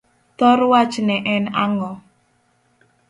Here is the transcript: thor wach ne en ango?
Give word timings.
thor 0.37 0.59
wach 0.71 0.95
ne 1.07 1.15
en 1.35 1.45
ango? 1.63 1.91